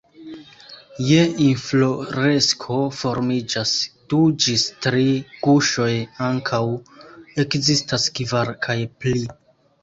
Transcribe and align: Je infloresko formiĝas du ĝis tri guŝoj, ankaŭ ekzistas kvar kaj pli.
Je 1.07 1.17
infloresko 1.47 2.77
formiĝas 2.99 3.73
du 4.13 4.21
ĝis 4.45 4.63
tri 4.87 5.03
guŝoj, 5.49 5.91
ankaŭ 6.29 6.63
ekzistas 7.45 8.09
kvar 8.21 8.53
kaj 8.67 8.79
pli. 9.05 9.25